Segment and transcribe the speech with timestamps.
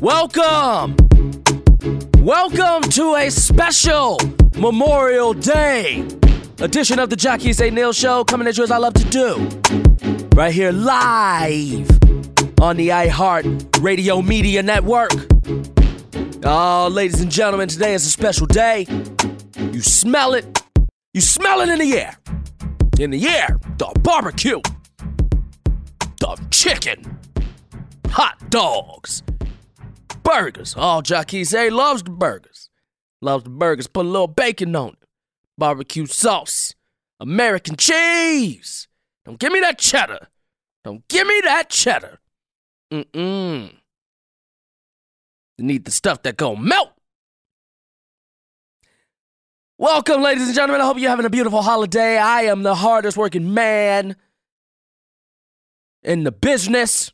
[0.00, 0.94] Welcome!
[2.18, 4.20] Welcome to a special
[4.56, 6.06] Memorial Day
[6.60, 9.48] edition of the Jockey Say Neil Show, coming at you as I love to do.
[10.36, 11.90] Right here live
[12.60, 15.10] on the iHeart Radio Media Network.
[16.44, 18.86] Oh, ladies and gentlemen, today is a special day.
[19.58, 20.62] You smell it.
[21.12, 22.16] You smell it in the air.
[23.00, 24.60] In the air, the barbecue,
[26.20, 27.18] the chicken,
[28.10, 29.24] hot dogs,
[30.28, 30.74] burgers.
[30.76, 32.68] All Jockey say loves the burgers.
[33.22, 33.86] Loves the burgers.
[33.86, 35.08] Put a little bacon on it.
[35.56, 36.74] Barbecue sauce.
[37.18, 38.88] American cheese.
[39.24, 40.28] Don't give me that cheddar.
[40.84, 42.20] Don't give me that cheddar.
[42.92, 43.72] Mm-mm.
[45.56, 46.92] You need the stuff that gon' melt.
[49.76, 50.80] Welcome, ladies and gentlemen.
[50.80, 52.16] I hope you're having a beautiful holiday.
[52.18, 54.16] I am the hardest working man
[56.02, 57.12] in the business.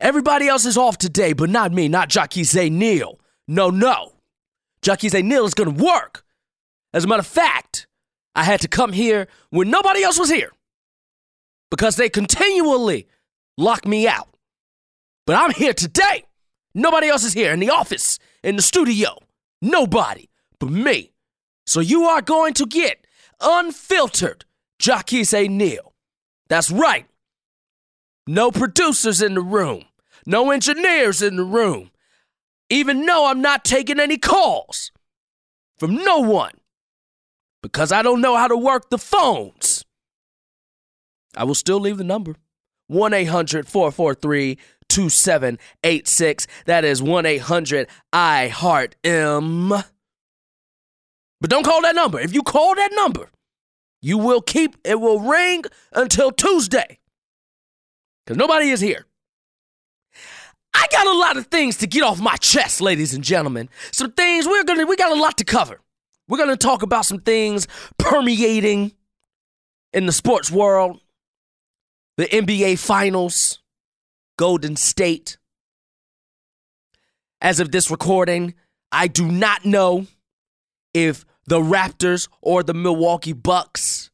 [0.00, 2.08] Everybody else is off today, but not me, not
[2.44, 3.20] Zay Neil.
[3.46, 4.14] No, no.
[5.10, 6.24] Zay Neil is gonna work.
[6.94, 7.86] As a matter of fact,
[8.34, 10.52] I had to come here when nobody else was here
[11.70, 13.06] because they continually
[13.58, 14.28] lock me out.
[15.26, 16.24] But I'm here today.
[16.74, 19.18] Nobody else is here in the office, in the studio.
[19.60, 21.12] Nobody but me.
[21.66, 23.06] So you are going to get
[23.40, 24.44] unfiltered
[24.80, 25.92] Say Neil.
[26.48, 27.06] That's right.
[28.26, 29.84] No producers in the room.
[30.26, 31.90] No engineers in the room.
[32.68, 34.92] Even though I'm not taking any calls
[35.78, 36.52] from no one
[37.62, 39.84] because I don't know how to work the phones.
[41.36, 42.36] I will still leave the number
[42.88, 46.46] 1 800 443 2786.
[46.66, 49.68] That is 1 800 I Heart M.
[49.68, 52.20] But don't call that number.
[52.20, 53.30] If you call that number,
[54.02, 56.98] you will keep it will ring until Tuesday.
[58.24, 59.06] Because nobody is here.
[60.80, 63.68] I got a lot of things to get off my chest, ladies and gentlemen.
[63.92, 65.78] Some things we're gonna we got a lot to cover.
[66.26, 67.68] We're gonna talk about some things
[67.98, 68.92] permeating
[69.92, 70.98] in the sports world.
[72.16, 73.60] The NBA finals,
[74.38, 75.36] Golden State.
[77.42, 78.54] As of this recording,
[78.90, 80.06] I do not know
[80.94, 84.10] if the Raptors or the Milwaukee Bucks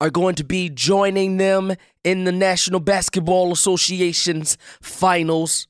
[0.00, 5.68] are going to be joining them in the National Basketball Association's finals.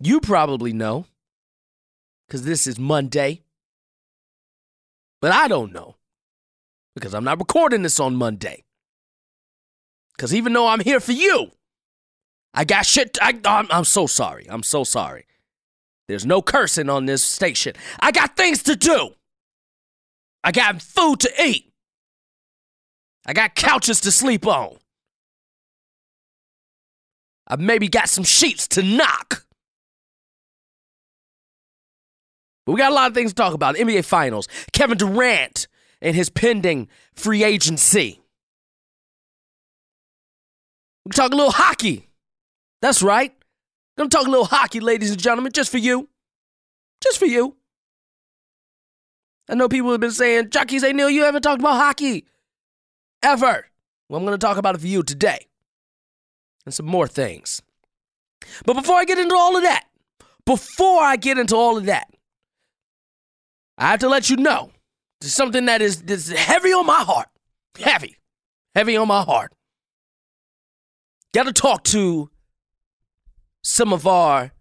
[0.00, 1.06] You probably know
[2.26, 3.42] because this is Monday.
[5.20, 5.96] But I don't know
[6.94, 8.64] because I'm not recording this on Monday.
[10.16, 11.50] Because even though I'm here for you,
[12.52, 13.18] I got shit.
[13.20, 14.46] I, I'm, I'm so sorry.
[14.48, 15.26] I'm so sorry.
[16.06, 17.74] There's no cursing on this station.
[17.98, 19.14] I got things to do.
[20.44, 21.72] I got food to eat.
[23.26, 24.76] I got couches to sleep on.
[27.48, 29.43] I maybe got some sheets to knock.
[32.64, 33.76] But we got a lot of things to talk about.
[33.76, 35.66] NBA Finals, Kevin Durant
[36.00, 38.20] and his pending free agency.
[41.04, 42.08] We can talk a little hockey.
[42.80, 43.34] That's right.
[43.96, 46.08] Gonna talk a little hockey, ladies and gentlemen, just for you.
[47.02, 47.56] Just for you.
[49.48, 52.24] I know people have been saying, Jockey say, Neil, you haven't talked about hockey.
[53.22, 53.66] Ever.
[54.08, 55.46] Well, I'm gonna talk about it for you today.
[56.64, 57.62] And some more things.
[58.64, 59.84] But before I get into all of that,
[60.44, 62.13] before I get into all of that,
[63.76, 64.70] I have to let you know
[65.20, 67.28] something that is, is heavy on my heart.
[67.78, 68.18] Heavy.
[68.74, 69.52] Heavy on my heart.
[71.32, 72.30] Got to talk to
[73.62, 74.52] some of our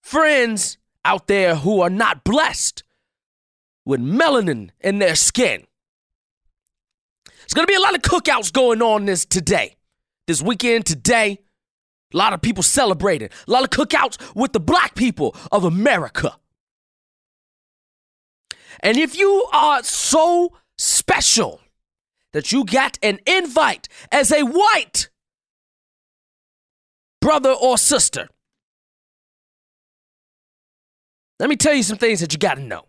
[0.00, 2.82] friends out there who are not blessed
[3.84, 5.66] with melanin in their skin.
[7.26, 9.76] There's going to be a lot of cookouts going on this today.
[10.26, 11.38] This weekend today.
[12.12, 13.28] A lot of people celebrating.
[13.46, 16.36] A lot of cookouts with the black people of America.
[18.80, 21.60] And if you are so special
[22.32, 25.08] that you got an invite as a white
[27.20, 28.28] brother or sister,
[31.38, 32.86] let me tell you some things that you got to know.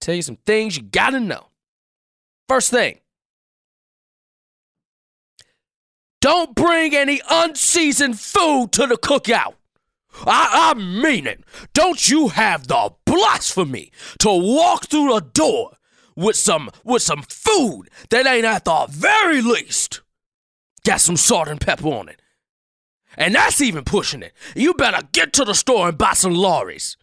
[0.00, 1.48] Tell you some things you got to know.
[2.48, 3.00] First thing,
[6.20, 9.54] don't bring any unseasoned food to the cookout.
[10.26, 11.44] I, I mean it.
[11.72, 15.76] Don't you have the blasphemy to walk through the door
[16.16, 20.02] with some with some food that ain't at the very least
[20.84, 22.22] got some salt and pepper on it.
[23.16, 24.32] And that's even pushing it.
[24.54, 26.96] You better get to the store and buy some Lawry's.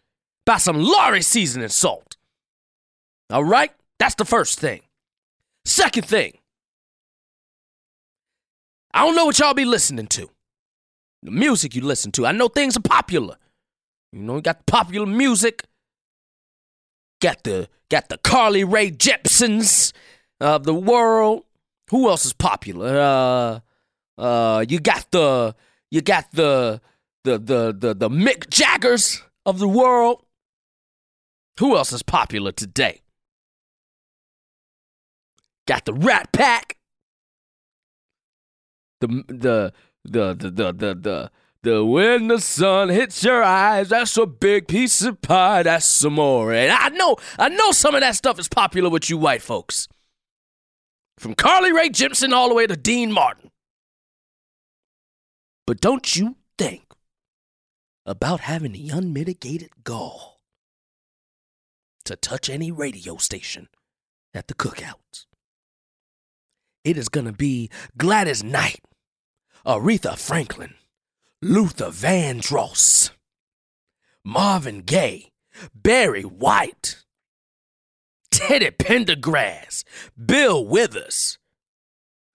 [0.44, 2.16] Buy some Lawry seasoning salt.
[3.30, 3.70] All right?
[3.98, 4.82] That's the first thing.
[5.64, 6.38] Second thing.
[8.92, 10.30] I don't know what y'all be listening to.
[11.26, 12.24] The music you listen to.
[12.24, 13.36] I know things are popular.
[14.12, 15.64] You know, you got the popular music.
[17.20, 19.92] Got the got the Carly Rae Jepsons
[20.40, 21.44] of the world.
[21.90, 23.00] Who else is popular?
[24.18, 25.54] Uh uh you got the
[25.90, 26.80] you got the
[27.24, 30.22] the the the, the Mick Jaggers of the world.
[31.58, 33.00] Who else is popular today?
[35.66, 36.76] Got the Rat Pack.
[39.00, 39.72] The the
[40.06, 41.30] the the the the the,
[41.62, 45.62] the when the sun hits your eyes, that's a big piece of pie.
[45.62, 46.52] That's some more.
[46.52, 49.88] And I know, I know some of that stuff is popular with you white folks.
[51.18, 53.50] From Carly Rae Jepsen all the way to Dean Martin.
[55.66, 56.84] But don't you think
[58.04, 60.40] about having the unmitigated gall
[62.04, 63.68] to touch any radio station
[64.32, 65.26] at the cookouts?
[66.84, 68.80] It is to be Gladys Knight,
[69.66, 70.74] Aretha Franklin,
[71.42, 73.10] Luther Vandross,
[74.24, 75.32] Marvin Gaye,
[75.74, 77.02] Barry White,
[78.30, 79.82] Teddy Pendergrass,
[80.24, 81.38] Bill Withers.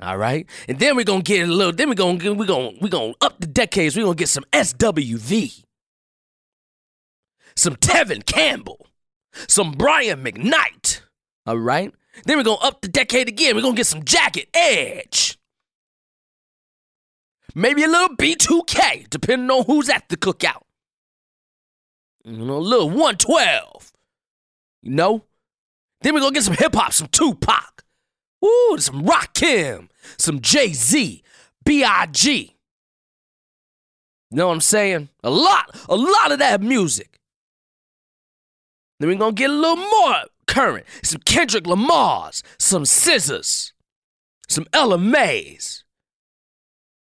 [0.01, 1.71] All right, and then we're gonna get a little.
[1.71, 3.95] Then we're gonna get, we're gonna we're gonna up the decades.
[3.95, 5.63] We're gonna get some SWV,
[7.55, 8.87] some Tevin Campbell,
[9.47, 11.01] some Brian McKnight.
[11.45, 11.93] All right,
[12.25, 13.55] then we're gonna up the decade again.
[13.55, 15.37] We're gonna get some Jagged Edge.
[17.53, 20.63] Maybe a little B2K, depending on who's at the cookout.
[22.23, 23.91] You know, a little 112.
[24.83, 25.23] You know?
[26.01, 27.83] Then we're gonna get some hip hop, some Tupac.
[28.43, 31.23] Ooh, some Rakim, some Jay Z,
[31.63, 32.55] B.I.G.
[34.31, 35.09] You know what I'm saying?
[35.23, 37.19] A lot, a lot of that music.
[38.99, 40.15] Then we're gonna get a little more
[40.47, 40.85] current.
[41.03, 43.73] Some Kendrick Lamar's, some SZAs,
[44.47, 45.83] some Ella Mays,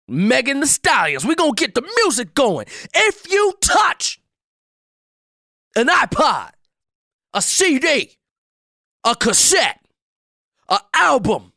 [0.09, 1.25] Megan Thee Stallions.
[1.25, 2.67] We're gonna get the music going.
[2.93, 4.19] If you touch
[5.75, 6.51] an iPod,
[7.33, 8.17] a CD,
[9.03, 9.81] a cassette,
[10.67, 11.53] an album,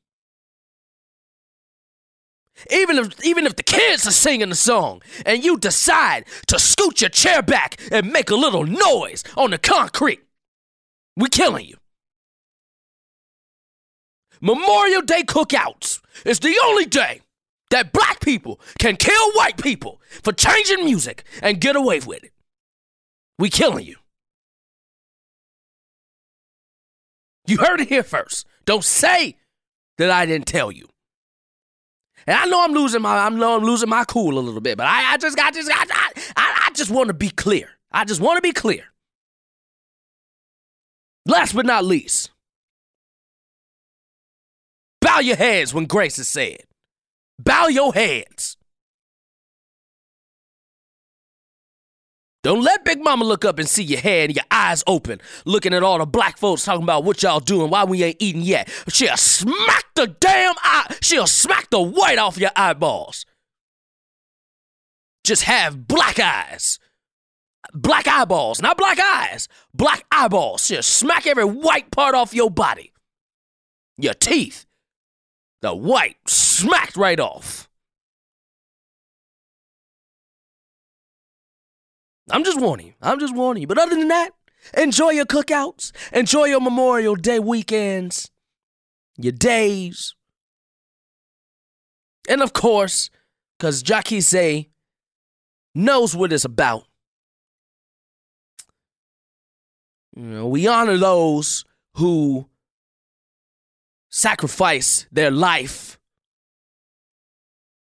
[2.71, 7.01] even if even if the kids are singing the song and you decide to scoot
[7.01, 10.21] your chair back and make a little noise on the concrete,
[11.17, 11.77] we killing you.
[14.41, 17.21] Memorial Day cookouts is the only day
[17.73, 22.33] that black people can kill white people for changing music and get away with it.
[23.39, 23.97] We killing you.
[27.47, 28.47] You heard it here first.
[28.67, 29.37] Don't say
[29.99, 30.89] that I didn't tell you.
[32.27, 34.77] And I know I'm losing my I know I'm losing my cool a little bit,
[34.77, 37.69] but I, I just got just I, I, I just want to be clear.
[37.91, 38.85] I just want to be clear.
[41.27, 42.31] Last but not least,
[45.01, 46.63] bow your heads when grace is said.
[47.43, 48.57] Bow your heads.
[52.43, 55.73] Don't let Big Mama look up and see your head and your eyes open, looking
[55.73, 58.69] at all the black folks talking about what y'all doing, why we ain't eating yet.
[58.89, 63.27] She'll smack the damn eye, she'll smack the white off your eyeballs.
[65.25, 66.81] Just have black eyes.
[67.73, 70.67] Black eyeballs, not black eyes, black eyeballs.
[70.67, 72.93] She'll smack every white part off your body.
[73.97, 74.67] Your teeth.
[75.63, 77.69] The white smacked right off.
[82.31, 82.95] I'm just warning you.
[83.01, 83.67] I'm just warning you.
[83.67, 84.31] But other than that,
[84.77, 85.93] enjoy your cookouts.
[86.13, 88.31] Enjoy your Memorial Day weekends,
[89.17, 90.15] your days.
[92.29, 93.11] And of course,
[93.59, 94.71] because Jackie
[95.75, 96.85] knows what it's about.
[100.17, 102.49] You know, we honor those who
[104.13, 105.99] sacrifice their life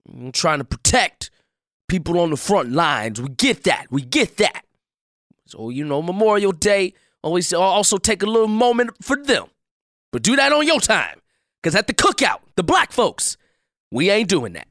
[0.08, 1.30] I'm trying to protect
[1.88, 3.20] people on the front lines.
[3.20, 3.86] We get that.
[3.90, 4.64] We get that.
[5.46, 9.46] So, you know, Memorial Day, always also take a little moment for them.
[10.12, 11.20] But do that on your time.
[11.62, 13.36] Because at the cookout, the black folks,
[13.90, 14.68] we ain't doing that.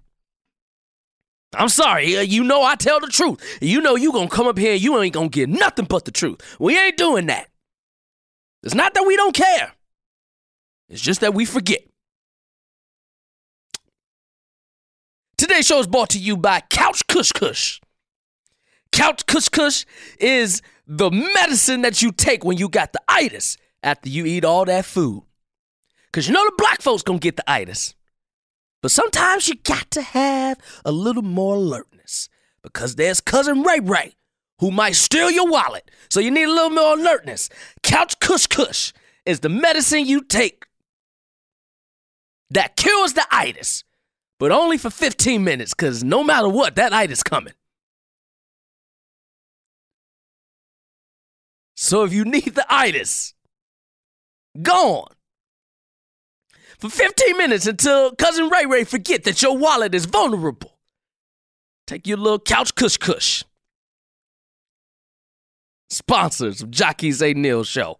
[1.55, 3.59] I'm sorry, uh, you know I tell the truth.
[3.61, 6.11] You know you gonna come up here and you ain't gonna get nothing but the
[6.11, 6.57] truth.
[6.59, 7.47] We ain't doing that.
[8.63, 9.71] It's not that we don't care.
[10.93, 11.81] It's just that we forget.
[15.39, 17.81] Today's show is brought to you by Couch Kush Kush.
[18.91, 19.85] Couch Kush Kush
[20.19, 24.65] is the medicine that you take when you got the itis after you eat all
[24.65, 25.23] that food.
[26.11, 27.95] Because you know the black folks gonna get the itis.
[28.83, 32.29] But sometimes you got to have a little more alertness
[32.61, 34.13] because there's cousin Ray Ray
[34.59, 35.89] who might steal your wallet.
[36.11, 37.49] So you need a little more alertness.
[37.81, 38.93] Couch Kush Kush
[39.25, 40.65] is the medicine you take
[42.49, 43.83] that cures the itis,
[44.39, 47.53] but only for 15 minutes, because no matter what, that itis coming.
[51.75, 53.33] So if you need the itis,
[54.69, 55.05] on
[56.77, 60.77] for 15 minutes until cousin Ray Ray forget that your wallet is vulnerable.
[61.87, 63.43] Take your little couch cush cush.
[65.89, 67.99] Sponsors of Jockeys A Neil Show.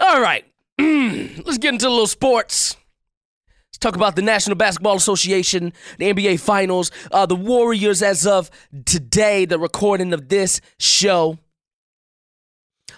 [0.00, 0.44] All right.
[1.44, 2.76] let's get into a little sports.
[3.68, 6.90] Let's talk about the National Basketball Association, the NBA Finals.
[7.10, 8.50] Uh, the Warriors, as of
[8.86, 11.38] today, the recording of this show,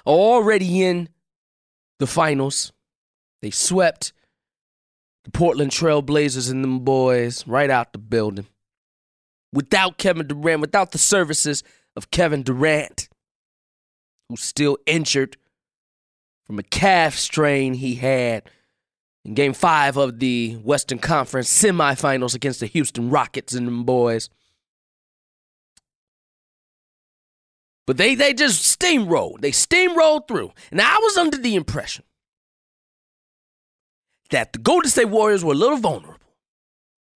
[0.06, 1.08] are already in
[1.98, 2.72] the finals.
[3.40, 4.12] They swept
[5.24, 8.46] the Portland Trail Blazers and them boys right out the building.
[9.52, 11.64] Without Kevin Durant, without the services
[11.96, 13.08] of Kevin Durant,
[14.28, 15.36] who's still injured
[16.50, 18.42] from a calf strain he had
[19.24, 24.28] in game five of the Western Conference semifinals against the Houston Rockets and them boys.
[27.86, 29.42] But they, they just steamrolled.
[29.42, 30.50] They steamrolled through.
[30.72, 32.04] And I was under the impression
[34.30, 36.18] that the Golden State Warriors were a little vulnerable.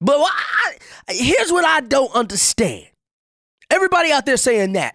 [0.00, 0.76] But I,
[1.09, 2.87] here's what I don't understand.
[3.69, 4.95] Everybody out there saying that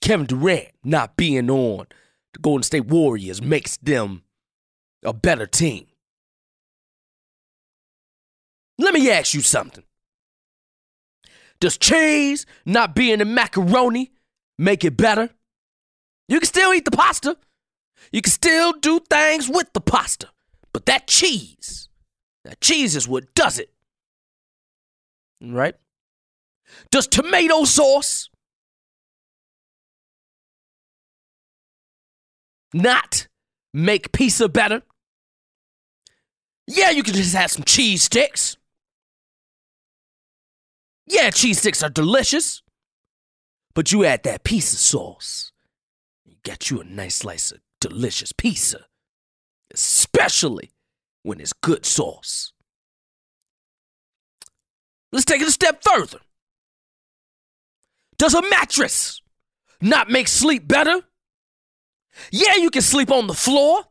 [0.00, 1.86] Kevin Durant not being on
[2.32, 4.22] the Golden State Warriors makes them
[5.04, 5.86] a better team.
[8.78, 9.84] Let me ask you something.
[11.60, 14.12] Does cheese not being in macaroni
[14.58, 15.28] make it better?
[16.28, 17.36] You can still eat the pasta.
[18.12, 20.28] You can still do things with the pasta.
[20.72, 21.88] But that cheese,
[22.44, 23.70] that cheese is what does it.
[25.42, 25.74] Right?
[26.90, 28.29] Does tomato sauce
[32.72, 33.26] not
[33.72, 34.82] make pizza better?
[36.66, 38.56] Yeah, you can just have some cheese sticks.
[41.06, 42.62] Yeah, cheese sticks are delicious.
[43.74, 45.52] But you add that pizza sauce.
[46.24, 48.86] You got you a nice slice of delicious pizza.
[49.72, 50.70] Especially
[51.22, 52.52] when it's good sauce.
[55.12, 56.18] Let's take it a step further.
[58.18, 59.20] Does a mattress
[59.80, 61.02] not make sleep better?
[62.30, 63.82] Yeah, you can sleep on the floor.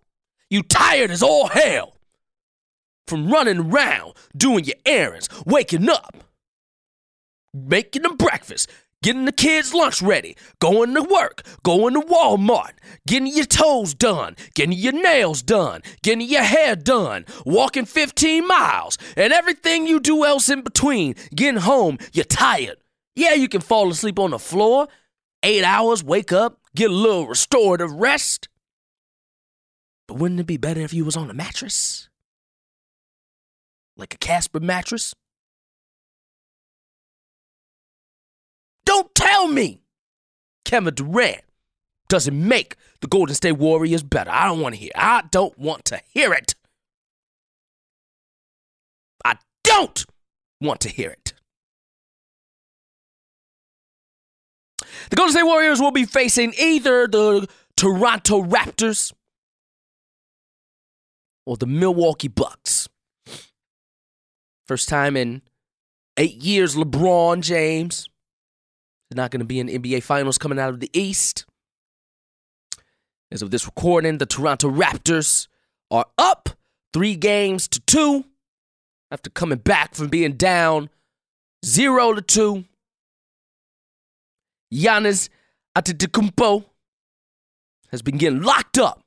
[0.49, 1.95] You tired as all hell
[3.07, 6.15] from running around, doing your errands, waking up,
[7.53, 8.69] making them breakfast,
[9.01, 12.73] getting the kids' lunch ready, going to work, going to Walmart,
[13.07, 18.97] getting your toes done, getting your nails done, getting your hair done, walking 15 miles,
[19.17, 21.15] and everything you do else in between.
[21.35, 22.77] Getting home, you're tired.
[23.15, 24.87] Yeah, you can fall asleep on the floor,
[25.43, 28.47] eight hours, wake up, get a little restorative rest.
[30.07, 32.09] But wouldn't it be better if you was on a mattress?
[33.95, 35.13] Like a Casper mattress?
[38.85, 39.83] Don't tell me
[40.65, 41.41] Kevin Durant
[42.07, 44.31] doesn't make the Golden State Warriors better.
[44.31, 44.91] I don't want to hear.
[44.95, 46.55] I don't want to hear it.
[49.23, 50.05] I don't
[50.59, 51.33] want to hear it.
[55.09, 59.13] The Golden State Warriors will be facing either the Toronto Raptors
[61.45, 62.87] or the Milwaukee Bucks.
[64.67, 65.41] First time in
[66.17, 68.07] eight years, LeBron James
[69.09, 71.45] is not going to be in NBA Finals coming out of the East.
[73.31, 75.47] As of this recording, the Toronto Raptors
[75.89, 76.49] are up
[76.93, 78.25] three games to two
[79.11, 80.89] after coming back from being down
[81.65, 82.65] zero to two.
[84.73, 85.29] Giannis
[85.77, 86.65] Antetokounmpo
[87.91, 89.03] has been getting locked up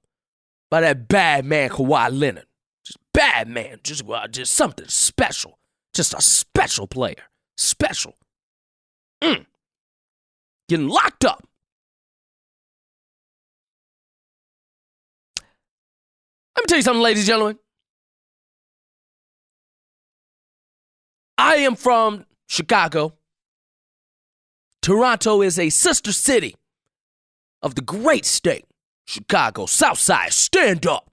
[0.70, 2.46] by that bad man Kawhi Leonard.
[2.84, 5.58] Just bad man, just uh, just something special,
[5.94, 7.22] just a special player,
[7.56, 8.16] special.
[9.22, 9.46] Mm.
[10.68, 11.46] Getting locked up.
[16.56, 17.58] Let me tell you something, ladies and gentlemen.
[21.38, 23.14] I am from Chicago.
[24.82, 26.56] Toronto is a sister city
[27.62, 28.66] of the great state,
[29.06, 29.66] Chicago.
[29.66, 31.08] South Side, stand up.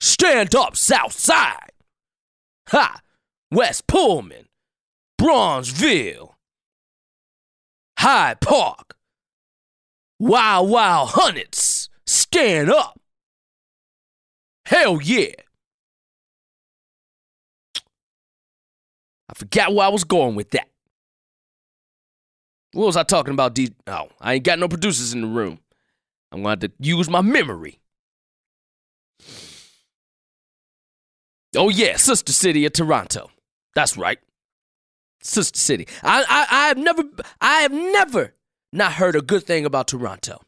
[0.00, 1.72] Stand up, South Side.
[2.70, 3.00] Ha!
[3.50, 4.46] West Pullman,
[5.20, 6.30] Bronzeville,
[7.98, 8.96] Hyde Park,
[10.18, 12.98] Wild Wild Hunnets, stand up.
[14.64, 15.34] Hell yeah.
[19.28, 20.71] I forgot where I was going with that.
[22.72, 23.54] What was I talking about?
[23.54, 25.60] D- oh, I ain't got no producers in the room.
[26.30, 27.78] I'm going to have to use my memory.
[31.54, 33.30] Oh yeah, sister city of Toronto.
[33.74, 34.18] That's right,
[35.22, 35.86] sister city.
[36.02, 37.02] I I, I have never
[37.42, 38.34] I have never
[38.72, 40.40] not heard a good thing about Toronto.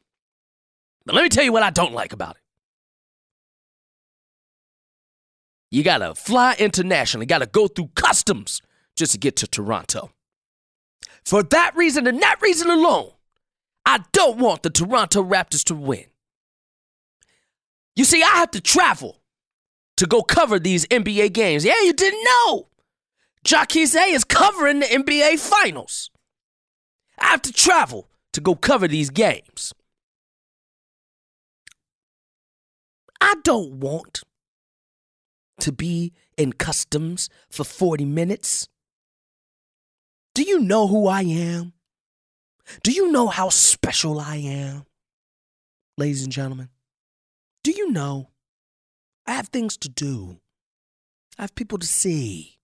[1.05, 2.43] But let me tell you what I don't like about it.
[5.71, 8.63] You gotta fly internationally, gotta go through customs
[8.97, 10.14] just to get to Toronto.
[11.25, 13.11] For that reason and that reason alone,
[13.87, 16.05] I don't want the Toronto Raptors to win.
[17.97, 19.23] You see, I have to travel
[19.97, 21.65] to go cover these NBA games.
[21.65, 22.69] Yeah, you didn't know.
[23.45, 26.11] Jaquise is covering the NBA Finals.
[27.19, 29.73] I have to travel to go cover these games.
[33.21, 34.23] I don't want
[35.61, 38.69] to be in customs for 40 minutes.
[40.35, 41.73] Do you know who I am?
[42.83, 44.85] Do you know how special I am?
[45.97, 46.71] Ladies and gentlemen,
[47.63, 48.31] do you know
[49.27, 50.41] I have things to do?
[51.39, 52.59] I have people to see.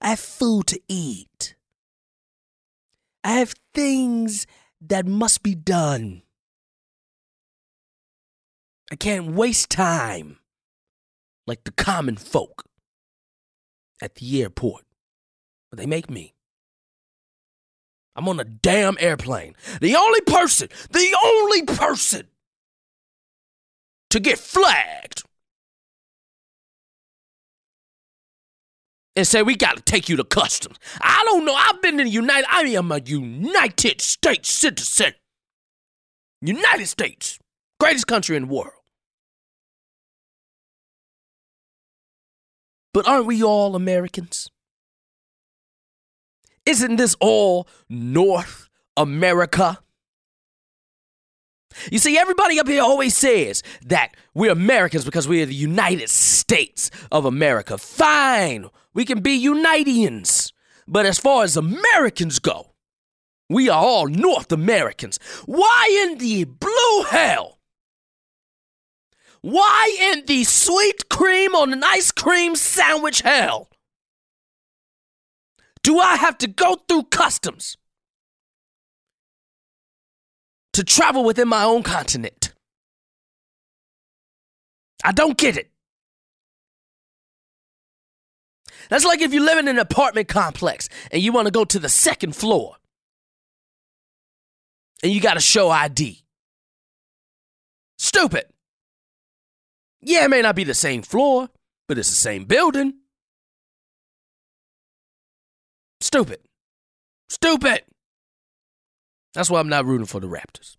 [0.00, 1.54] I have food to eat.
[3.22, 4.46] I have things
[4.80, 6.22] that must be done.
[8.90, 10.38] I can't waste time
[11.46, 12.64] like the common folk
[14.02, 14.84] at the airport.
[15.72, 16.34] They make me.
[18.20, 19.54] I'm on a damn airplane.
[19.80, 22.28] The only person, the only person
[24.10, 25.22] to get flagged
[29.16, 30.76] and say we got to take you to customs.
[31.00, 31.54] I don't know.
[31.54, 32.46] I've been in the United.
[32.50, 35.14] I am a United States citizen.
[36.42, 37.38] United States,
[37.78, 38.74] greatest country in the world.
[42.92, 44.50] But aren't we all Americans?
[46.70, 49.80] Isn't this all North America?
[51.90, 56.92] You see, everybody up here always says that we're Americans because we're the United States
[57.10, 57.76] of America.
[57.76, 60.52] Fine, we can be Unitians.
[60.86, 62.72] But as far as Americans go,
[63.48, 65.18] we are all North Americans.
[65.46, 67.58] Why in the blue hell?
[69.40, 73.70] Why in the sweet cream on an ice cream sandwich hell
[75.82, 77.76] do I have to go through customs
[80.72, 82.52] to travel within my own continent?
[85.02, 85.70] I don't get it.
[88.88, 91.78] That's like if you live in an apartment complex and you want to go to
[91.78, 92.76] the second floor
[95.02, 96.22] and you got to show ID.
[97.98, 98.46] Stupid.
[100.02, 101.48] Yeah, it may not be the same floor,
[101.86, 102.94] but it's the same building.
[106.00, 106.40] Stupid.
[107.28, 107.82] Stupid.
[109.34, 110.76] That's why I'm not rooting for the Raptors.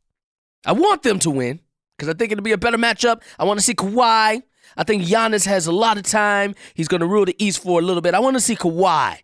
[0.65, 1.61] I want them to win
[1.97, 3.21] because I think it'll be a better matchup.
[3.39, 4.41] I want to see Kawhi.
[4.77, 6.55] I think Giannis has a lot of time.
[6.73, 8.13] He's going to rule the East for a little bit.
[8.13, 9.19] I want to see Kawhi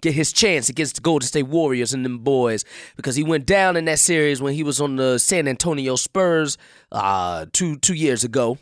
[0.00, 2.64] get his chance against the Golden State Warriors and them boys
[2.96, 6.56] because he went down in that series when he was on the San Antonio Spurs
[6.92, 8.58] uh, two two years ago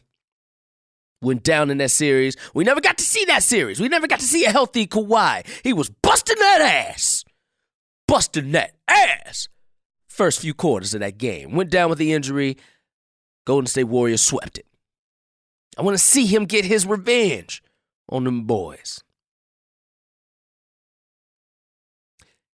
[1.22, 2.36] went down in that series.
[2.54, 3.80] We never got to see that series.
[3.80, 5.46] We never got to see a healthy Kawhi.
[5.62, 7.24] He was busting that ass.
[8.06, 9.48] Busting that ass.
[10.08, 11.52] First few quarters of that game.
[11.52, 12.56] Went down with the injury.
[13.46, 14.66] Golden State Warriors swept it.
[15.78, 17.62] I want to see him get his revenge
[18.08, 19.02] on them boys.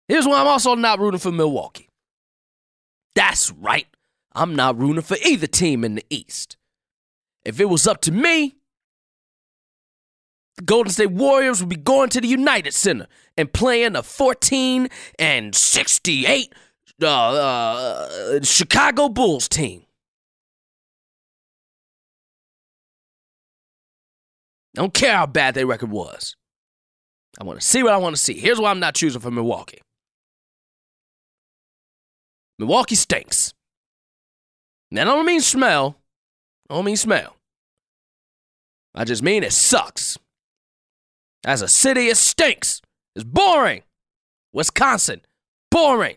[0.06, 1.88] Here's why I'm also not rooting for Milwaukee.
[3.14, 3.86] That's right.
[4.34, 6.57] I'm not rooting for either team in the East.
[7.48, 8.56] If it was up to me,
[10.56, 13.06] the Golden State Warriors would be going to the United Center
[13.38, 16.52] and playing a 14 and 68
[17.00, 19.86] uh, uh, Chicago Bulls team.
[24.76, 26.36] I don't care how bad their record was.
[27.40, 28.38] I want to see what I want to see.
[28.38, 29.80] Here's why I'm not choosing for Milwaukee.
[32.58, 33.54] Milwaukee stinks.
[34.90, 35.96] Now, I don't mean smell.
[36.68, 37.37] I don't mean smell.
[38.98, 40.18] I just mean it sucks.
[41.46, 42.82] As a city, it stinks.
[43.14, 43.82] It's boring.
[44.52, 45.20] Wisconsin,
[45.70, 46.16] boring.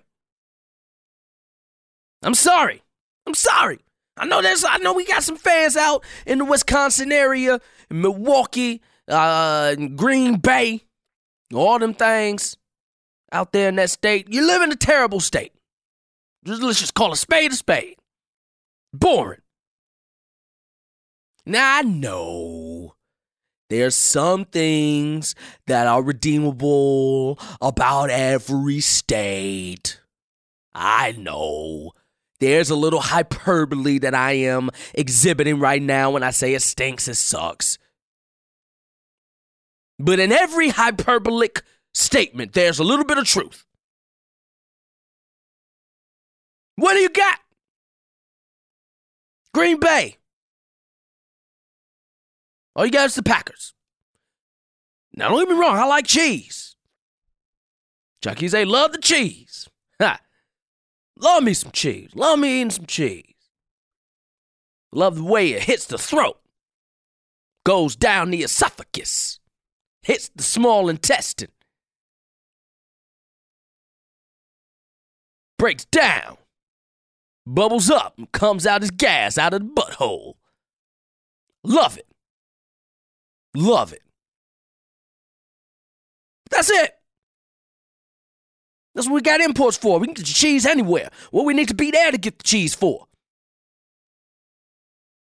[2.24, 2.82] I'm sorry.
[3.28, 3.82] I'm sorry.
[4.18, 7.60] I know there's I know we got some fans out in the Wisconsin area,
[7.92, 10.82] in Milwaukee, uh, Green Bay,
[11.54, 12.58] all them things
[13.32, 14.28] out there in that state.
[14.34, 15.54] You live in a terrible state.
[16.46, 17.98] Just, let's just call a spade a spade.
[18.92, 19.42] Boring.
[21.46, 22.71] Now I know
[23.72, 25.34] there's some things
[25.66, 30.02] that are redeemable about every state.
[30.74, 31.94] I know.
[32.42, 37.08] There's a little hyperbole that I am exhibiting right now when I say it stinks,
[37.08, 37.78] it sucks.
[39.98, 43.66] But in every hyperbolic statement, there's a little bit of truth.
[46.76, 47.40] What do you got?
[49.54, 50.18] Green Bay.
[52.76, 53.74] All you got is the Packers.
[55.14, 56.76] Now, don't get me wrong, I like cheese.
[58.24, 59.68] Chucky's they love the cheese.
[60.02, 60.20] Ha.
[61.18, 62.12] Love me some cheese.
[62.16, 63.26] Love me eating some cheese.
[64.94, 66.38] Love the way it hits the throat,
[67.66, 69.40] goes down the esophagus,
[70.04, 71.52] hits the small intestine,
[75.58, 76.36] breaks down,
[77.48, 80.34] bubbles up, and comes out as gas out of the butthole.
[81.64, 82.11] Love it.
[83.56, 84.02] Love it.
[86.50, 86.94] That's it.
[88.94, 90.00] That's what we got imports for.
[90.00, 91.10] We can get the cheese anywhere.
[91.32, 93.08] What we need to be there to get the cheese for.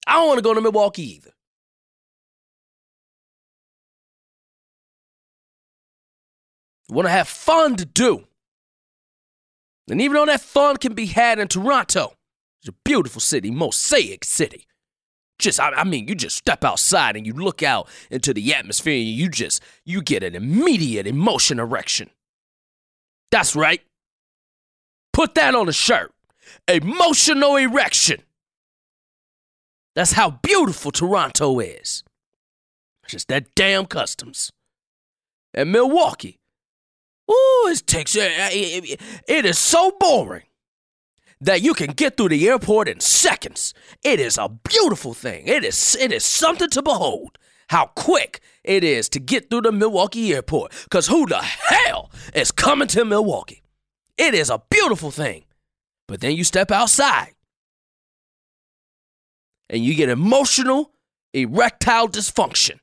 [0.07, 1.31] I don't want to go to Milwaukee either.
[6.91, 8.27] Want to have fun to do.
[9.91, 12.15] And even though that fun can be had in Toronto,
[12.61, 14.67] it's a beautiful city, mosaic city.
[15.39, 18.97] Just, I, I mean, you just step outside and you look out into the atmosphere
[18.97, 22.11] and you just, you get an immediate emotion erection.
[23.31, 23.81] That's right.
[25.13, 26.13] Put that on a shirt.
[26.69, 28.23] Emotional erection.
[29.95, 32.05] That's how beautiful Toronto is.
[33.07, 34.51] Just that damn customs.
[35.53, 36.39] And Milwaukee.
[37.31, 40.45] Ooh, it takes it, it is so boring
[41.45, 43.75] that you can get through the airport in seconds.
[44.03, 45.47] It is a beautiful thing.
[45.47, 47.39] It is it is something to behold.
[47.69, 50.73] How quick it is to get through the Milwaukee airport.
[50.91, 53.63] Cause who the hell is coming to Milwaukee?
[54.17, 55.45] It is a beautiful thing.
[56.07, 57.35] But then you step outside
[59.69, 60.93] and you get emotional
[61.33, 62.79] erectile dysfunction.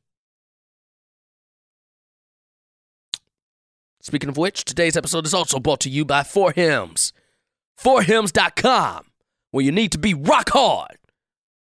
[4.02, 7.14] Speaking of which, today's episode is also brought to you by Four Hims.
[7.84, 9.06] Forhims.com,
[9.52, 10.98] where you need to be rock hard,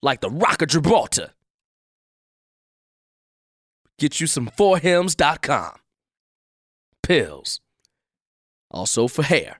[0.01, 1.31] like the Rock of Gibraltar.
[3.97, 5.77] Get you some Forhims.com.
[7.03, 7.59] Pills.
[8.69, 9.59] Also for hair.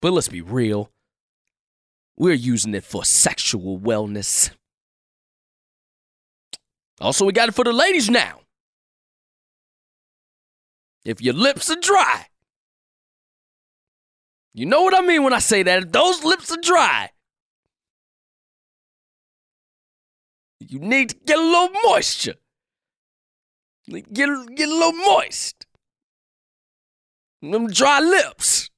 [0.00, 0.90] But let's be real.
[2.16, 4.50] We're using it for sexual wellness.
[7.00, 8.40] Also, we got it for the ladies now.
[11.04, 12.26] If your lips are dry,
[14.52, 15.92] you know what I mean when I say that.
[15.92, 17.10] Those lips are dry,
[20.60, 22.34] you need to get a little moisture.
[23.88, 25.66] Get, get a little moist.
[27.42, 28.70] Them dry lips.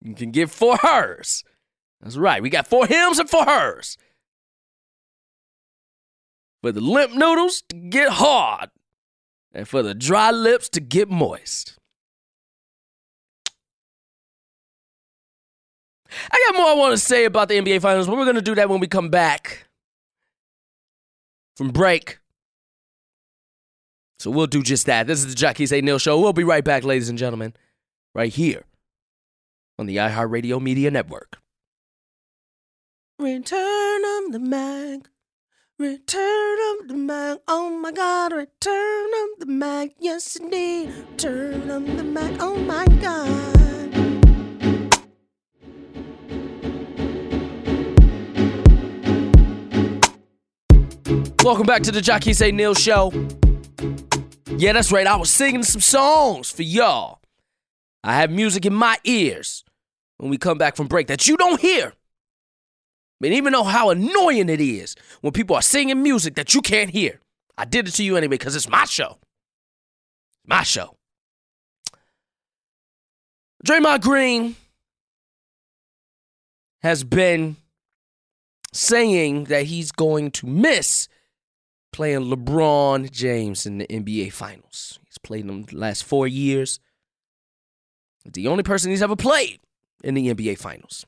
[0.00, 1.44] You can get four hers.
[2.00, 2.42] That's right.
[2.42, 3.96] We got four Hims and four hers.
[6.62, 8.70] For the limp noodles to get hard,
[9.52, 11.76] and for the dry lips to get moist.
[16.30, 18.42] I got more I want to say about the NBA Finals, but we're going to
[18.42, 19.66] do that when we come back
[21.56, 22.18] from break.
[24.18, 25.06] So we'll do just that.
[25.06, 26.20] This is the Jackie Say Neil Show.
[26.20, 27.54] We'll be right back, ladies and gentlemen,
[28.14, 28.64] right here
[29.78, 31.38] on the iHeartRadio Media Network.
[33.18, 35.10] Return of the Mack.
[35.78, 37.38] Return of the Mack.
[37.48, 38.32] Oh my God.
[38.32, 39.90] Return of the Mack.
[39.98, 40.92] Yes, indeed.
[41.10, 42.40] Return of the Mack.
[42.40, 43.61] Oh my God.
[51.42, 53.12] Welcome back to the Jockey Say Neil Show.
[54.56, 55.06] Yeah, that's right.
[55.06, 57.20] I was singing some songs for y'all.
[58.02, 59.64] I have music in my ears
[60.18, 61.92] when we come back from break that you don't hear.
[63.22, 66.90] And even know how annoying it is when people are singing music that you can't
[66.90, 67.20] hear.
[67.58, 69.18] I did it to you anyway because it's my show.
[70.46, 70.96] My show.
[73.66, 74.56] Draymond Green
[76.82, 77.56] has been
[78.72, 81.08] saying that he's going to miss
[81.92, 84.98] playing LeBron James in the NBA Finals.
[85.06, 86.80] He's played them the last four years.
[88.24, 89.60] The only person he's ever played
[90.02, 91.04] in the NBA Finals.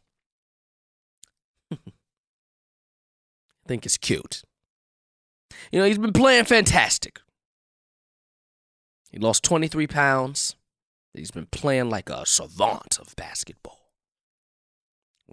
[1.73, 1.79] I
[3.67, 4.43] think it's cute.
[5.73, 7.21] You know, he's been playing fantastic.
[9.11, 10.57] He lost 23 pounds.
[11.15, 13.84] He's been playing like a savant of basketball.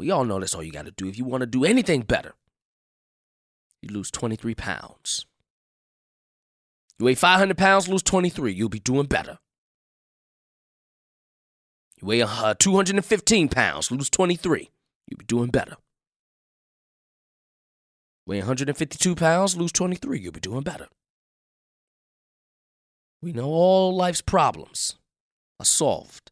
[0.02, 2.02] We all know that's all you got to do if you want to do anything
[2.02, 2.34] better.
[3.84, 5.28] You lose 23 pounds.
[6.98, 8.52] You weigh 500 pounds, lose 23.
[8.52, 9.38] You'll be doing better.
[12.02, 14.72] You weigh uh, 215 pounds, lose 23.
[15.06, 15.76] You'll be doing better.
[18.26, 20.20] Weigh 152 pounds, lose 23.
[20.20, 20.88] You'll be doing better.
[23.22, 24.96] We know all life's problems
[25.60, 26.32] are solved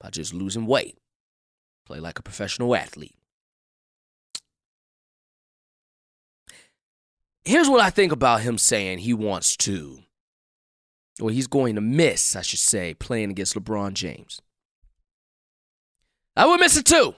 [0.00, 0.98] by just losing weight.
[1.86, 3.16] Play like a professional athlete.
[7.44, 10.00] here's what I think about him saying he wants to,
[11.20, 14.40] or he's going to miss, I should say, playing against LeBron James.
[16.36, 17.14] I would miss it too.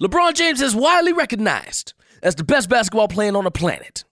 [0.00, 4.04] LeBron James is widely recognized as the best basketball player on the planet.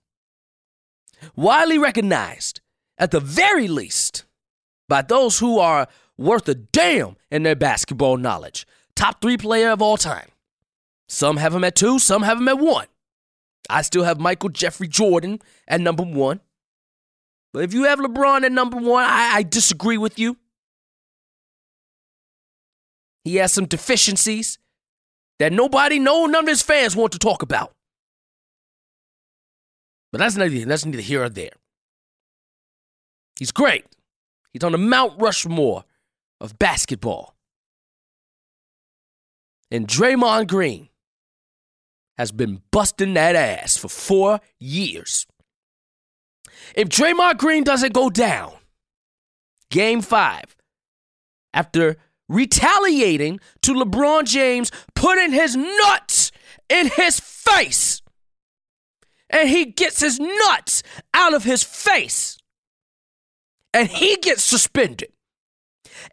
[1.35, 2.61] Widely recognized,
[2.97, 4.25] at the very least,
[4.87, 8.65] by those who are worth a damn in their basketball knowledge.
[8.95, 10.29] Top three player of all time.
[11.07, 12.87] Some have him at two, some have him at one.
[13.69, 16.41] I still have Michael Jeffrey Jordan at number one.
[17.53, 20.37] But if you have LeBron at number one, I, I disagree with you.
[23.23, 24.57] He has some deficiencies
[25.39, 27.73] that nobody, no, none of his fans want to talk about.
[30.11, 31.51] But that's neither, that's neither here or there.
[33.37, 33.85] He's great.
[34.53, 35.83] He's on the Mount Rushmore
[36.41, 37.35] of basketball.
[39.69, 40.89] And Draymond Green
[42.17, 45.25] has been busting that ass for four years.
[46.75, 48.53] If Draymond Green doesn't go down,
[49.69, 50.55] game five,
[51.53, 56.31] after retaliating to LeBron James putting his nuts
[56.69, 58.01] in his face,
[59.29, 62.37] and he gets his nuts out of his face,
[63.73, 65.11] and he gets suspended.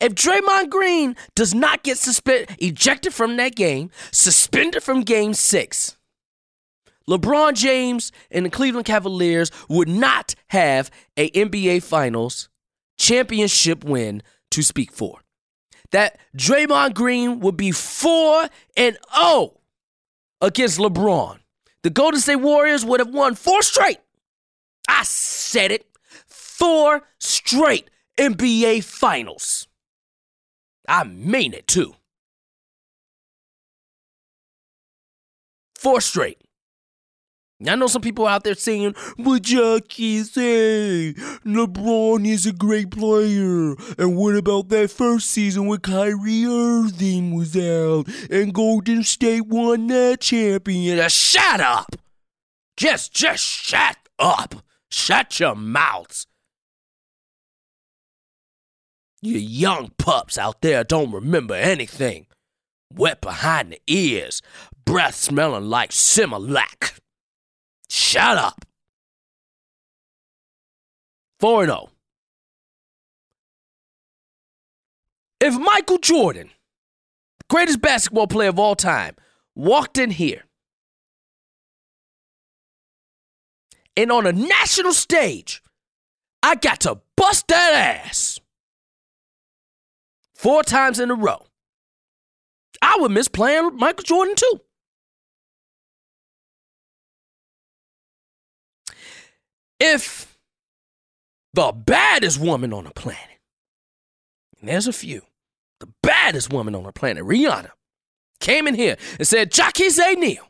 [0.01, 5.96] If Draymond Green does not get suspended, ejected from that game, suspended from game six,
[7.09, 12.48] LeBron James and the Cleveland Cavaliers would not have a NBA Finals
[12.98, 15.20] championship win to speak for.
[15.90, 19.59] That Draymond Green would be 4 and 0
[20.40, 21.38] against LeBron.
[21.83, 23.98] The Golden State Warriors would have won four straight.
[24.88, 25.87] I said it.
[26.27, 29.67] Four straight NBA Finals.
[30.88, 31.94] I mean it too.
[35.77, 36.38] Four straight.
[37.66, 41.12] I know some people out there saying, but Jackie say
[41.44, 43.74] LeBron is a great player.
[43.98, 49.88] And what about that first season when Kyrie Irving was out and Golden State won
[49.88, 51.01] that champion?
[51.01, 51.96] Uh, shut up!
[52.77, 54.55] Just, just shut up!
[54.88, 56.29] Shut your mouths!
[59.20, 62.26] You young pups out there don't remember anything.
[62.94, 64.42] Wet behind the ears,
[64.85, 66.98] breath smelling like Similac.
[67.88, 68.64] Shut up.
[71.40, 71.90] 4 0.
[75.40, 76.50] If Michael Jordan,
[77.48, 79.14] greatest basketball player of all time,
[79.54, 80.44] walked in here
[83.96, 85.62] and on a national stage,
[86.42, 88.40] I got to bust that ass
[90.38, 91.44] four times in a row,
[92.81, 94.61] I would miss playing Michael Jordan too.
[99.81, 100.38] If
[101.55, 103.40] the baddest woman on the planet,
[104.61, 105.22] and there's a few,
[105.81, 107.70] the baddest woman on the planet, Rihanna,
[108.40, 110.48] came in here and said, Jackie Neal,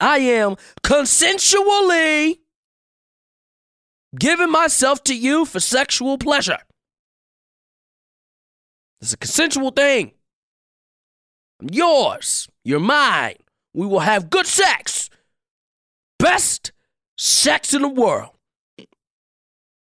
[0.00, 2.38] I am consensually
[4.18, 6.58] giving myself to you for sexual pleasure.
[9.00, 10.12] It's a consensual thing.
[11.60, 12.48] I'm yours.
[12.64, 13.36] You're mine.
[13.72, 15.08] We will have good sex.
[16.18, 16.72] Best
[17.16, 18.30] sex in the world.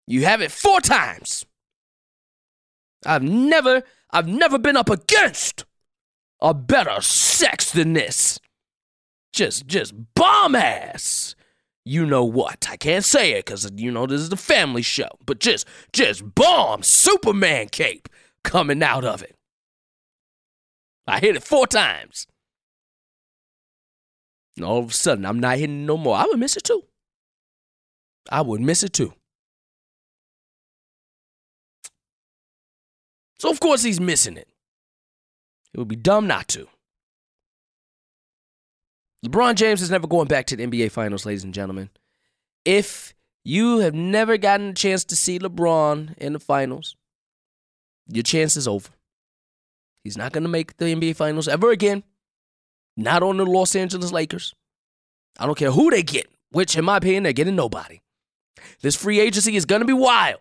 [0.07, 1.45] You have it four times.
[3.07, 5.65] I've never, I've never been up against
[6.41, 8.41] a better sex than this.
[9.33, 11.35] Just, just bomb ass.
[11.85, 12.69] You know what?
[12.71, 16.35] I can't say it because, you know, this is a family show, but just, just
[16.35, 18.09] bomb Superman cape
[18.45, 19.35] coming out of it.
[21.07, 22.27] I hit it four times.
[24.57, 26.17] And all of a sudden, I'm not hitting no more.
[26.17, 26.83] I would miss it too.
[28.31, 29.15] I would miss it too.
[33.39, 34.49] So, of course, he's missing it.
[35.73, 36.67] It would be dumb not to.
[39.25, 41.91] LeBron James is never going back to the NBA Finals, ladies and gentlemen.
[42.65, 46.97] If you have never gotten a chance to see LeBron in the finals,
[48.09, 48.89] your chance is over.
[50.05, 52.03] He's not going to make the NBA Finals ever again.
[52.97, 54.55] Not on the Los Angeles Lakers.
[55.39, 58.01] I don't care who they get, which, in my opinion, they're getting nobody.
[58.81, 60.41] This free agency is going to be wild.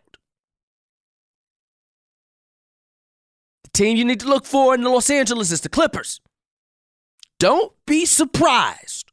[3.64, 6.22] The team you need to look for in Los Angeles is the Clippers.
[7.40, 9.12] Don't be surprised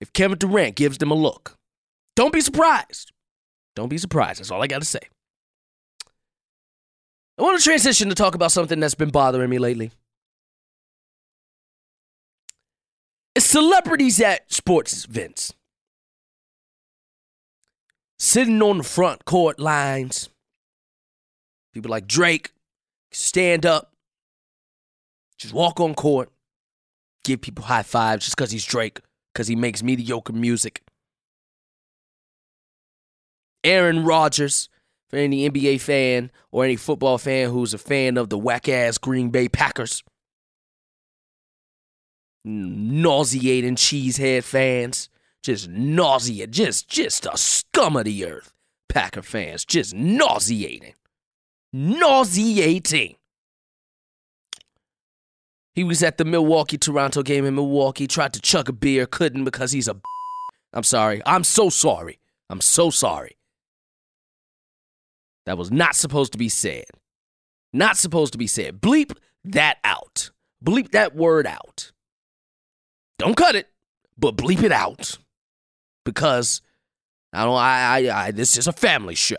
[0.00, 1.58] if Kevin Durant gives them a look.
[2.16, 3.12] Don't be surprised.
[3.76, 4.40] Don't be surprised.
[4.40, 5.00] That's all I got to say.
[7.38, 9.90] I want to transition to talk about something that's been bothering me lately.
[13.34, 15.54] It's celebrities at sports events.
[18.18, 20.28] Sitting on the front court lines.
[21.72, 22.52] People like Drake
[23.10, 23.92] stand up,
[25.38, 26.30] just walk on court,
[27.24, 29.00] give people high fives just because he's Drake,
[29.32, 30.82] because he makes mediocre music.
[33.64, 34.68] Aaron Rodgers,
[35.12, 38.96] for any NBA fan or any football fan who's a fan of the whack ass
[38.96, 40.02] Green Bay Packers.
[42.44, 45.10] Nauseating cheesehead fans.
[45.42, 48.54] Just nausea, just just a scum of the earth.
[48.88, 50.94] Packer fans, just nauseating.
[51.72, 53.16] Nauseating.
[55.74, 59.44] He was at the Milwaukee Toronto game in Milwaukee, tried to chug a beer, couldn't
[59.44, 60.00] because he's a.
[60.72, 61.22] I'm sorry.
[61.26, 62.18] I'm so sorry.
[62.48, 63.36] I'm so sorry.
[65.46, 66.84] That was not supposed to be said.
[67.72, 68.80] Not supposed to be said.
[68.80, 70.30] Bleep that out.
[70.64, 71.92] Bleep that word out.
[73.18, 73.68] Don't cut it,
[74.16, 75.18] but bleep it out.
[76.04, 76.60] Because
[77.32, 79.36] I don't I I, I this is a family show.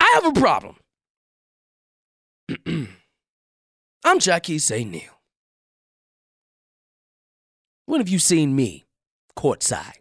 [0.00, 0.76] I have a problem.
[4.04, 5.20] I'm Jackie Say Neil.
[7.86, 8.86] When have you seen me
[9.36, 10.00] courtside,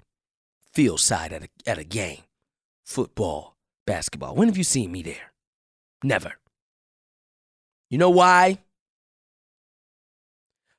[0.77, 2.21] field side at a, at a game,
[2.85, 3.55] football,
[3.87, 4.35] basketball?
[4.35, 5.33] When have you seen me there?
[6.03, 6.33] Never.
[7.89, 8.59] You know why?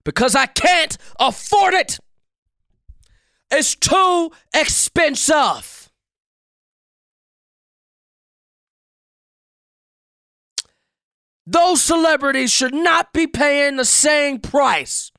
[0.04, 1.98] Because I can't afford it.
[3.50, 5.90] It's too expensive.
[11.44, 15.10] Those celebrities should not be paying the same price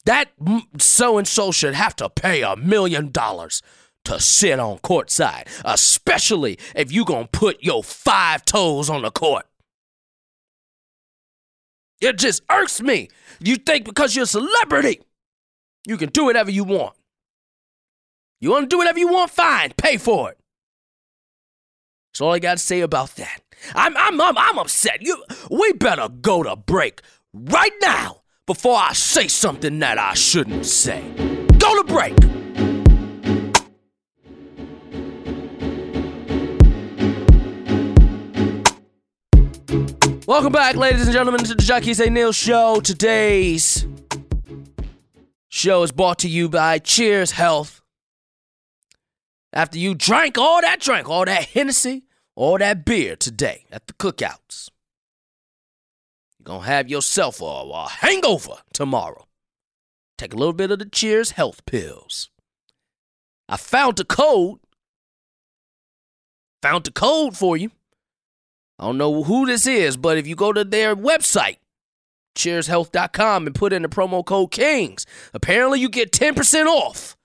[0.05, 0.31] that
[0.79, 3.61] so and so should have to pay a million dollars
[4.05, 9.45] to sit on courtside, especially if you gonna put your five toes on the court.
[12.01, 13.09] It just irks me.
[13.39, 15.01] You think because you're a celebrity,
[15.85, 16.95] you can do whatever you want.
[18.39, 19.29] You want to do whatever you want?
[19.29, 20.40] Fine, pay for it.
[22.11, 23.41] That's all I got to say about that.
[23.73, 25.01] I'm, I'm, I'm, I'm upset.
[25.01, 27.01] You, we better go to break
[27.33, 31.01] right now before I say something that I shouldn't say.
[31.57, 32.17] Go to break.
[40.27, 42.81] Welcome back, ladies and gentlemen, to the Jackie Say Neil Show.
[42.81, 43.87] Today's
[45.47, 47.81] show is brought to you by Cheers Health.
[49.53, 52.03] After you drank all that drink, all that Hennessy,
[52.41, 54.69] all that beer today at the cookouts,
[56.39, 59.27] you're going to have yourself a, a hangover tomorrow.
[60.17, 62.31] Take a little bit of the Cheers Health pills.
[63.47, 64.57] I found the code.
[66.63, 67.69] Found the code for you.
[68.79, 71.57] I don't know who this is, but if you go to their website,
[72.35, 77.15] cheershealth.com, and put in the promo code KINGS, apparently you get 10% off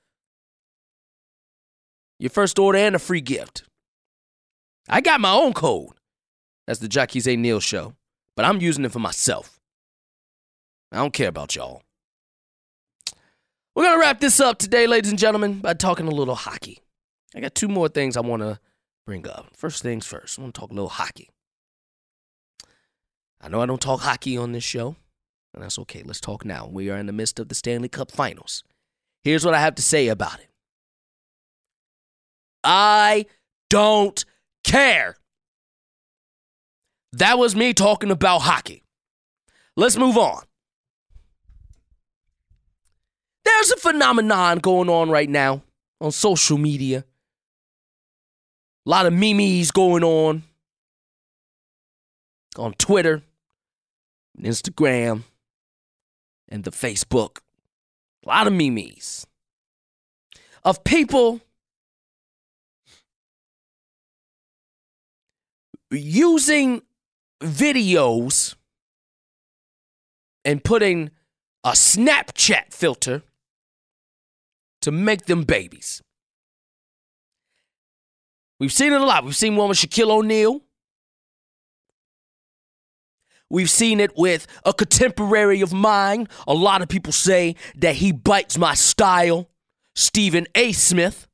[2.19, 3.63] your first order and a free gift.
[4.89, 5.93] I got my own code.
[6.67, 7.37] That's the Jacques A.
[7.37, 7.95] Neal show,
[8.35, 9.61] but I'm using it for myself.
[10.93, 11.83] I don't care about y'all.
[13.75, 16.81] We're going to wrap this up today, ladies and gentlemen, by talking a little hockey.
[17.35, 18.59] I got two more things I want to
[19.05, 19.49] bring up.
[19.55, 21.31] First things first, I want to talk a little hockey.
[23.41, 24.97] I know I don't talk hockey on this show,
[25.53, 26.03] and that's okay.
[26.05, 26.67] Let's talk now.
[26.67, 28.65] We are in the midst of the Stanley Cup finals.
[29.23, 30.49] Here's what I have to say about it
[32.65, 33.27] I
[33.69, 34.25] don't
[34.67, 35.17] care.
[37.13, 38.83] That was me talking about hockey.
[39.77, 40.43] Let's move on.
[43.45, 45.63] There's a phenomenon going on right now
[46.01, 47.05] on social media.
[48.85, 50.43] A lot of memes going on
[52.59, 53.23] on Twitter,
[54.41, 55.23] Instagram,
[56.49, 57.39] and the Facebook.
[58.25, 59.27] A lot of memes
[60.65, 61.41] of people
[65.91, 66.83] using
[67.41, 68.55] videos
[70.45, 71.11] and putting
[71.65, 73.23] a Snapchat filter
[74.83, 76.03] to make them babies.
[78.59, 79.25] We've seen it a lot.
[79.25, 80.63] We've seen one with Shaquille O'Neal.
[83.51, 86.29] We've seen it with a contemporary of mine.
[86.49, 89.51] A lot of people say that he bites my style,
[89.95, 90.73] Stephen A.
[90.73, 91.26] Smith.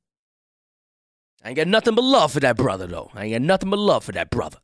[1.42, 3.10] I ain't got nothing but love for that brother, though.
[3.14, 4.58] I ain't got nothing but love for that brother.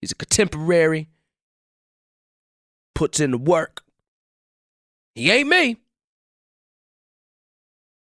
[0.00, 1.08] He's a contemporary,
[2.94, 3.82] puts in the work.
[5.14, 5.76] He ain't me.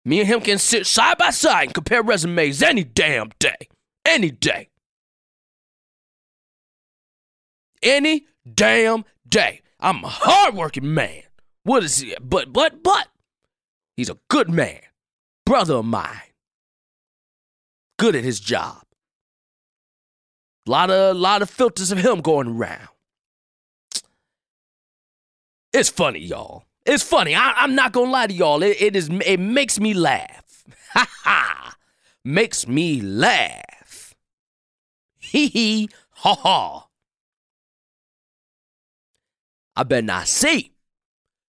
[0.06, 3.56] Me and him can sit side by side and compare resumes any damn day.
[4.06, 4.70] Any day.
[7.82, 9.62] Any damn day.
[9.80, 11.24] I'm a hardworking man.
[11.64, 12.16] What is he?
[12.22, 13.08] But, but, but,
[13.96, 14.82] he's a good man.
[15.46, 16.22] Brother of mine.
[18.04, 18.84] Good at his job.
[20.66, 22.90] Lot of, lot of filters of him going around.
[25.72, 26.66] It's funny, y'all.
[26.86, 27.34] It's funny.
[27.34, 28.62] I, am not gonna lie to y'all.
[28.62, 29.10] It, it is.
[29.26, 30.66] It makes me laugh.
[30.92, 31.76] Ha ha.
[32.26, 34.14] Makes me laugh.
[35.22, 35.90] Hee hee.
[36.10, 36.88] Ha ha.
[39.78, 40.74] I bet not see.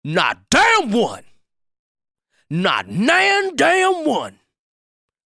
[0.04, 1.24] Not damn one.
[2.50, 4.38] Not nan damn one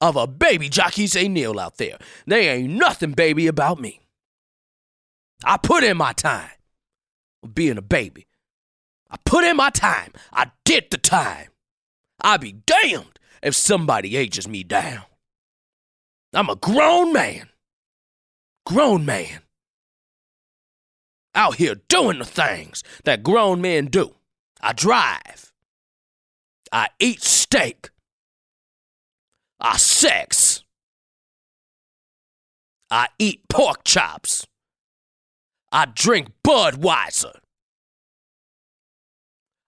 [0.03, 1.96] of a baby jockey say Neil out there.
[2.26, 4.00] They ain't nothing baby about me.
[5.44, 6.50] I put in my time
[7.55, 8.26] being a baby.
[9.09, 10.12] I put in my time.
[10.32, 11.48] I did the time.
[12.20, 15.03] I'd be damned if somebody ages me down.
[16.34, 17.48] I'm a grown man.
[18.66, 19.42] Grown man.
[21.34, 24.16] Out here doing the things that grown men do.
[24.61, 25.53] I drive.
[26.72, 27.90] I eat steak.
[29.63, 30.65] I sex.
[32.91, 34.45] I eat pork chops.
[35.71, 37.37] I drink Budweiser.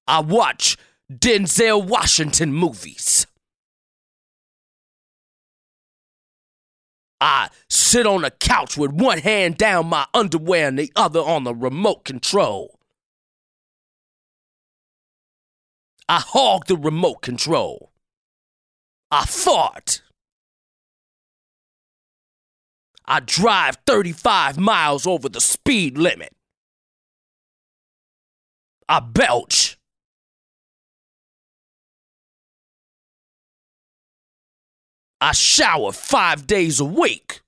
[0.07, 0.77] I watch
[1.11, 3.27] Denzel Washington movies.
[7.21, 11.45] I sit on a couch with one hand down my underwear and the other on
[11.45, 12.79] the remote control.
[16.07, 17.94] I hog the remote control.
[19.11, 20.03] I fart.
[23.07, 26.33] I drive 35 miles over the speed limit.
[28.89, 29.77] I belch.
[35.21, 37.41] I shower five days a week.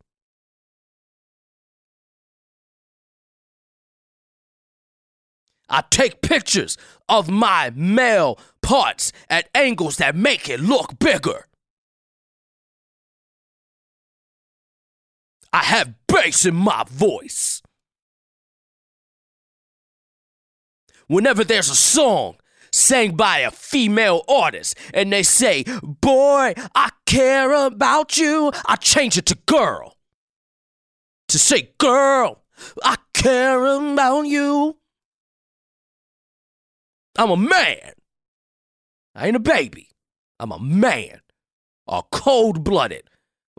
[5.68, 6.76] I take pictures
[7.08, 11.46] of my male parts at angles that make it look bigger.
[15.52, 17.62] I have bass in my voice.
[21.06, 22.36] Whenever there's a song
[22.72, 29.16] sang by a female artist and they say, Boy, I care about you, I change
[29.16, 29.96] it to girl.
[31.28, 32.42] To say, Girl,
[32.84, 34.76] I care about you.
[37.16, 37.92] I'm a man.
[39.14, 39.88] I ain't a baby.
[40.38, 41.20] I'm a man.
[41.88, 43.08] A cold blooded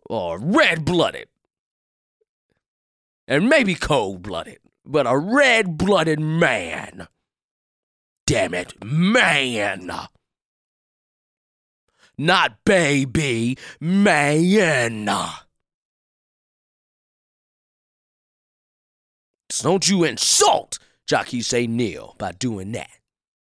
[0.09, 1.27] or red blooded.
[3.27, 7.07] And maybe cold blooded, but a red blooded man
[8.27, 9.89] damn it, man.
[12.19, 15.07] Not baby, man.
[19.49, 20.77] So don't you insult
[21.07, 22.89] Jockey Say Neil by doing that.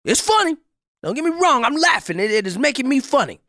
[0.05, 0.57] It's funny.
[1.03, 2.19] Don't get me wrong, I'm laughing.
[2.19, 3.39] It, it is making me funny.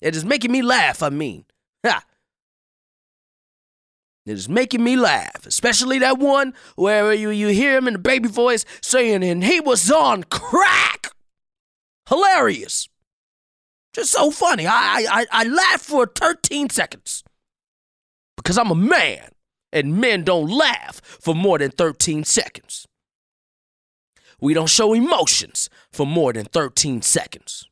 [0.00, 1.44] It is making me laugh, I mean.
[1.84, 2.04] Ha.
[4.26, 7.98] It is making me laugh, especially that one where you, you hear him in the
[7.98, 11.08] baby voice saying, and he was on crack.
[12.08, 12.88] Hilarious.
[13.94, 14.66] Just so funny.
[14.66, 17.24] I, I, I laughed for 13 seconds
[18.36, 19.30] because I'm a man
[19.72, 22.86] and men don't laugh for more than 13 seconds.
[24.40, 27.68] We don't show emotions for more than 13 seconds.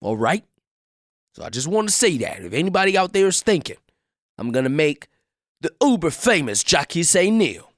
[0.00, 0.44] All right?
[1.34, 2.42] So I just want to say that.
[2.42, 3.76] If anybody out there is thinking,
[4.38, 5.08] I'm going to make
[5.60, 7.30] the uber famous Jacques A.
[7.30, 7.70] Neal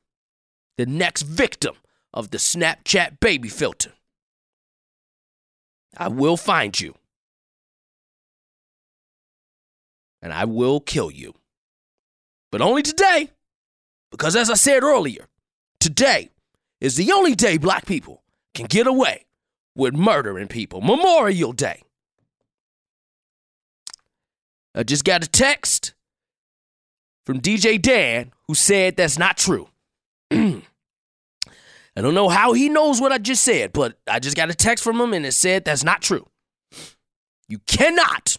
[0.78, 1.74] the next victim
[2.14, 3.92] of the Snapchat baby filter.
[5.96, 6.94] I will find you.
[10.22, 11.34] And I will kill you.
[12.50, 13.30] But only today.
[14.12, 15.26] Because as I said earlier,
[15.80, 16.30] today
[16.80, 18.22] is the only day black people
[18.54, 19.24] can get away
[19.74, 20.80] with murdering people.
[20.80, 21.82] Memorial Day.
[24.74, 25.94] I just got a text
[27.26, 29.68] from DJ Dan who said that's not true.
[30.30, 34.54] I don't know how he knows what I just said, but I just got a
[34.54, 36.26] text from him and it said that's not true.
[37.48, 38.38] You cannot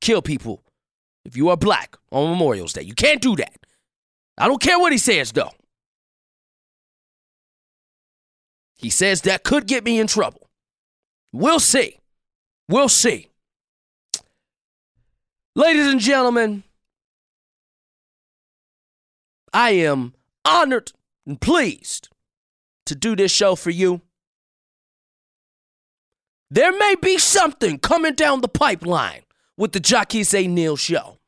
[0.00, 0.62] kill people
[1.24, 2.82] if you are black on Memorial Day.
[2.82, 3.63] You can't do that.
[4.36, 5.52] I don't care what he says, though.
[8.76, 10.48] He says that could get me in trouble.
[11.32, 11.98] We'll see.
[12.68, 13.28] We'll see.
[15.56, 16.64] Ladies and gentlemen,
[19.52, 20.14] I am
[20.44, 20.92] honored
[21.26, 22.08] and pleased
[22.86, 24.00] to do this show for you.
[26.50, 29.22] There may be something coming down the pipeline
[29.56, 30.46] with the Jacques A.
[30.46, 31.18] Neal show.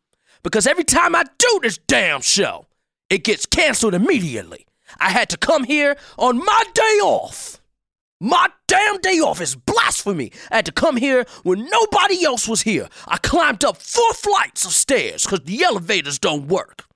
[0.42, 2.65] Because every time I do this damn show,
[3.10, 4.66] it gets canceled immediately.
[4.98, 7.60] I had to come here on my day off.
[8.20, 10.32] My damn day off is blasphemy.
[10.50, 12.88] I had to come here when nobody else was here.
[13.06, 16.86] I climbed up four flights of stairs because the elevators don't work.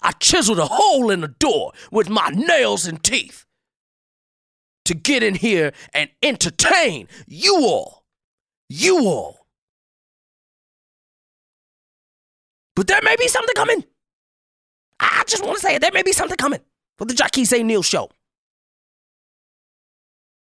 [0.00, 3.46] I chiseled a hole in the door with my nails and teeth
[4.84, 8.04] to get in here and entertain you all.
[8.68, 9.46] You all.
[12.76, 13.84] But there may be something coming.
[15.00, 15.78] I just want to say.
[15.78, 16.60] There may be something coming
[16.96, 17.62] for the Jacques A.
[17.62, 18.10] Neal show.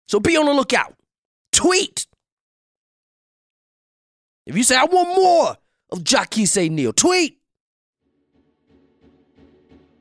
[0.07, 0.95] So be on the lookout.
[1.51, 2.07] Tweet.
[4.45, 5.57] If you say, I want more
[5.91, 6.69] of Jacques A.
[6.69, 7.37] Neal, tweet.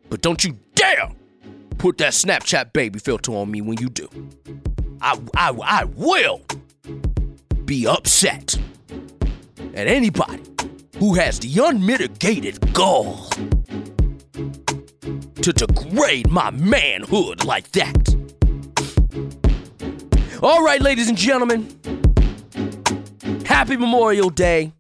[0.08, 1.10] But don't you dare
[1.78, 4.08] put that Snapchat baby filter on me when you do.
[5.00, 6.42] I, I, I will
[7.64, 8.56] be upset
[9.74, 10.42] at anybody
[10.98, 13.28] who has the unmitigated gall
[15.46, 18.16] to degrade my manhood like that.
[20.42, 21.68] All right, ladies and gentlemen,
[23.44, 24.72] happy Memorial Day.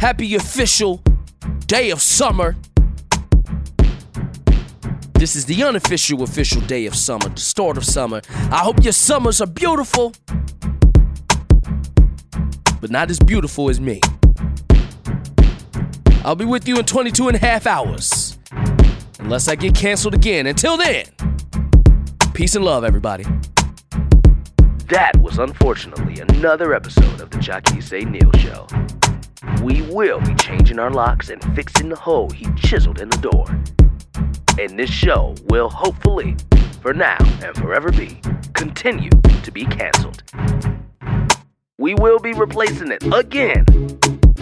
[0.00, 1.00] Happy official
[1.68, 2.56] day of summer.
[5.14, 8.22] This is the unofficial official day of summer, the start of summer.
[8.50, 10.12] I hope your summers are beautiful,
[12.80, 14.00] but not as beautiful as me.
[16.24, 18.29] I'll be with you in 22 and a half hours,
[19.20, 20.46] unless I get canceled again.
[20.46, 21.04] Until then,
[22.34, 23.24] peace and love, everybody.
[24.88, 28.66] That was unfortunately another episode of the Jacques Say Neil Show.
[29.62, 33.46] We will be changing our locks and fixing the hole he chiseled in the door.
[34.58, 36.36] And this show will hopefully,
[36.82, 38.20] for now and forever be,
[38.54, 39.10] continue
[39.44, 40.22] to be canceled.
[41.78, 43.64] We will be replacing it again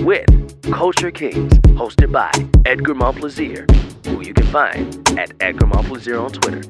[0.01, 2.31] with Culture Kings, hosted by
[2.65, 3.69] Edgar Montplaisir,
[4.07, 6.63] who you can find at Edgar Montplaisir on Twitter,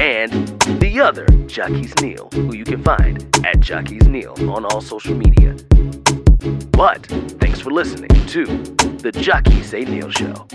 [0.00, 0.48] and
[0.80, 5.54] the other Jacques Neal, who you can find at Jacques Neal on all social media.
[6.72, 7.06] But
[7.40, 8.46] thanks for listening to
[8.98, 9.84] the Jacques A.
[9.84, 10.46] Neal Show.